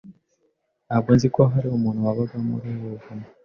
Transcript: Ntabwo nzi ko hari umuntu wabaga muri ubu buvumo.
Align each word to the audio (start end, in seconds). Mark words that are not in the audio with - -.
Ntabwo 0.87 1.09
nzi 1.15 1.27
ko 1.35 1.41
hari 1.53 1.67
umuntu 1.69 2.05
wabaga 2.07 2.35
muri 2.47 2.67
ubu 2.73 2.85
buvumo. 2.93 3.25